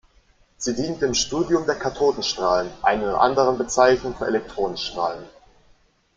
Sie 0.57 0.73
dient 0.73 0.99
dem 1.03 1.13
Studium 1.13 1.67
der 1.67 1.75
Kathodenstrahlen, 1.75 2.71
einer 2.81 3.21
anderen 3.21 3.59
Bezeichnung 3.59 4.15
für 4.15 4.25
Elektronenstrahlen. 4.25 5.25